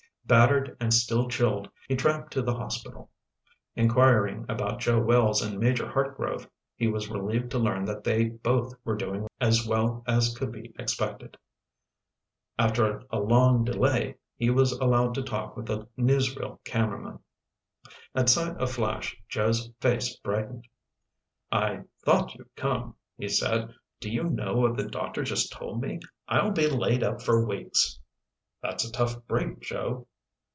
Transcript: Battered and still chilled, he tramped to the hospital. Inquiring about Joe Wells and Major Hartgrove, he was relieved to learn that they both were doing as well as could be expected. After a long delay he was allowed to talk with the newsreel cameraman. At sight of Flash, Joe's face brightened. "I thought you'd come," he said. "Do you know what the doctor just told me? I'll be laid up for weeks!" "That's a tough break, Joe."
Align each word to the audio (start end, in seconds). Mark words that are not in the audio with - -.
Battered 0.23 0.77
and 0.79 0.93
still 0.93 1.27
chilled, 1.27 1.67
he 1.89 1.95
tramped 1.97 2.31
to 2.31 2.41
the 2.41 2.53
hospital. 2.53 3.09
Inquiring 3.75 4.45
about 4.47 4.79
Joe 4.79 5.01
Wells 5.03 5.41
and 5.41 5.59
Major 5.59 5.85
Hartgrove, 5.89 6.47
he 6.73 6.87
was 6.87 7.09
relieved 7.09 7.51
to 7.51 7.59
learn 7.59 7.83
that 7.83 8.05
they 8.05 8.25
both 8.29 8.73
were 8.85 8.95
doing 8.95 9.27
as 9.41 9.67
well 9.67 10.05
as 10.07 10.33
could 10.37 10.53
be 10.53 10.73
expected. 10.79 11.35
After 12.57 13.03
a 13.11 13.19
long 13.19 13.65
delay 13.65 14.15
he 14.37 14.49
was 14.49 14.71
allowed 14.71 15.15
to 15.15 15.21
talk 15.21 15.57
with 15.57 15.65
the 15.65 15.85
newsreel 15.97 16.63
cameraman. 16.63 17.19
At 18.15 18.29
sight 18.29 18.55
of 18.55 18.71
Flash, 18.71 19.17
Joe's 19.27 19.69
face 19.81 20.15
brightened. 20.15 20.65
"I 21.51 21.81
thought 22.05 22.35
you'd 22.35 22.55
come," 22.55 22.95
he 23.17 23.27
said. 23.27 23.73
"Do 23.99 24.09
you 24.09 24.23
know 24.23 24.55
what 24.59 24.77
the 24.77 24.85
doctor 24.87 25.23
just 25.25 25.51
told 25.51 25.81
me? 25.81 25.99
I'll 26.29 26.51
be 26.51 26.69
laid 26.69 27.03
up 27.03 27.21
for 27.21 27.45
weeks!" 27.45 27.99
"That's 28.61 28.85
a 28.87 28.91
tough 28.93 29.17
break, 29.27 29.59
Joe." 29.59 30.07